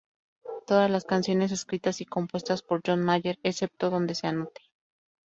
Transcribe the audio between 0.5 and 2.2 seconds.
Todas las canciones escritas y